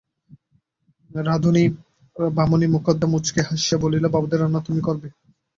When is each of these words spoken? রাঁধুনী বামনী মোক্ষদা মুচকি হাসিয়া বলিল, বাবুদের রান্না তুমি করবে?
রাঁধুনী 1.11 1.63
বামনী 2.31 2.67
মোক্ষদা 2.67 3.07
মুচকি 3.07 3.41
হাসিয়া 3.47 3.77
বলিল, 3.83 4.03
বাবুদের 4.07 4.39
রান্না 4.41 4.59
তুমি 4.67 4.81
করবে? 4.87 5.07